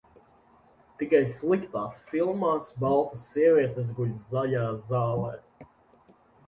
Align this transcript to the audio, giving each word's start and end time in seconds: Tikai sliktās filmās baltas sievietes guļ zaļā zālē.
Tikai 1.01 1.19
sliktās 1.35 2.01
filmās 2.13 2.73
baltas 2.87 3.29
sievietes 3.35 3.93
guļ 4.01 4.19
zaļā 4.33 4.67
zālē. 4.91 5.33